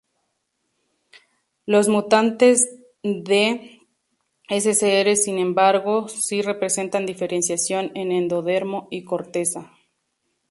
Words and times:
Los 1.67 1.87
mutantes 1.87 2.67
de 3.03 3.81
"scr" 4.49 5.15
sin 5.15 5.37
embargo, 5.37 6.07
sí 6.07 6.41
presentan 6.59 7.05
diferenciación 7.05 7.91
en 7.93 8.11
endodermo 8.11 8.87
y 8.89 9.03
corteza. 9.03 9.71